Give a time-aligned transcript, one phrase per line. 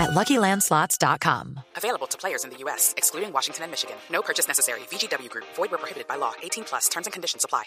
[0.00, 1.60] at LuckyLandSlots.com.
[1.76, 3.96] Available to players in the U.S., excluding Washington and Michigan.
[4.10, 4.80] No purchase necessary.
[4.90, 5.44] VGW Group.
[5.56, 6.32] Void where prohibited by law.
[6.42, 6.88] 18 plus.
[6.88, 7.64] Terms and conditions apply.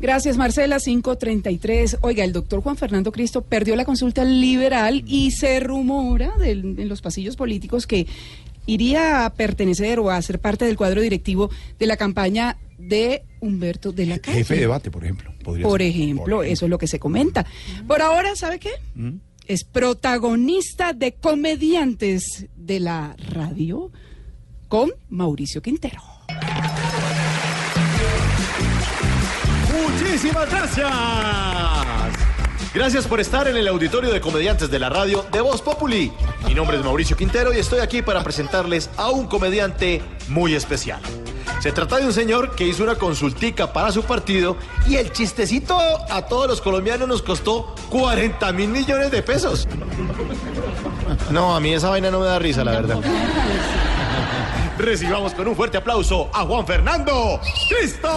[0.00, 0.78] Gracias, Marcela.
[0.80, 1.98] 533.
[2.02, 6.88] Oiga, el doctor Juan Fernando Cristo perdió la consulta liberal y se rumora del- en
[6.88, 8.06] los pasillos políticos que
[8.66, 13.92] iría a pertenecer o a ser parte del cuadro directivo de la campaña de Humberto
[13.92, 14.38] de la Calle.
[14.38, 15.32] Jefe de debate, por ejemplo.
[15.44, 17.46] Por ejemplo, Por eso es lo que se comenta.
[17.86, 18.70] Por ahora, ¿sabe qué?
[19.46, 23.90] Es protagonista de comediantes de la radio
[24.68, 26.00] con Mauricio Quintero.
[29.72, 30.92] Muchísimas gracias.
[32.74, 36.10] Gracias por estar en el auditorio de comediantes de la radio de Voz Populi.
[36.46, 41.02] Mi nombre es Mauricio Quintero y estoy aquí para presentarles a un comediante muy especial.
[41.62, 45.78] Se trata de un señor que hizo una consultica para su partido y el chistecito
[45.78, 49.68] a todos los colombianos nos costó 40 mil millones de pesos.
[51.30, 52.98] No, a mí esa vaina no me da risa, la verdad.
[54.76, 58.10] Recibamos con un fuerte aplauso a Juan Fernando Cristo.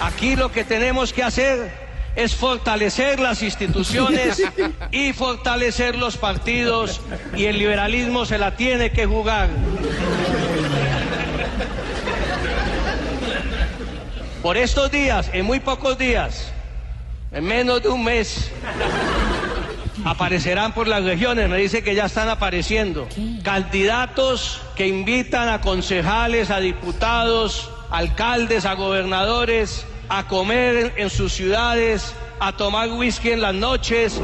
[0.00, 1.85] Aquí lo que tenemos que hacer
[2.16, 4.42] es fortalecer las instituciones
[4.90, 7.00] y fortalecer los partidos
[7.36, 9.50] y el liberalismo se la tiene que jugar.
[14.42, 16.52] Por estos días, en muy pocos días,
[17.32, 18.50] en menos de un mes,
[20.04, 23.08] aparecerán por las regiones, me dice que ya están apareciendo,
[23.42, 32.14] candidatos que invitan a concejales, a diputados, alcaldes, a gobernadores, a comer en, sus ciudades,
[32.40, 34.20] a tomar whisky en las noches.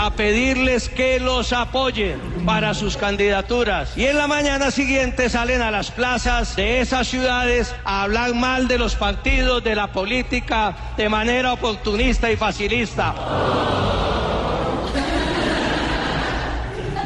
[0.00, 3.98] a pedirles que los apoyen para sus candidaturas.
[3.98, 8.68] Y en la mañana siguiente salen a las plazas de esas ciudades a hablar mal
[8.68, 13.12] de los partidos, de la política, de manera oportunista y facilista.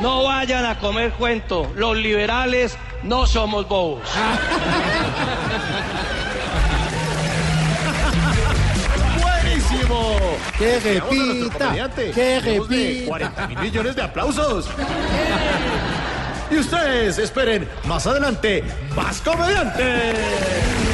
[0.02, 4.02] No vayan a comer cuento, los liberales no somos bobos.
[9.20, 10.16] ¡Buenísimo!
[10.58, 13.08] Que nuestro repita, que repita.
[13.08, 14.68] 40 mil millones de aplausos.
[16.50, 18.62] Y ustedes esperen más adelante
[18.94, 20.91] más comediantes.